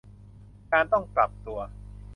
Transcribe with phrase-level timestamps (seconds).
[0.71, 1.59] การต้องปรับตัว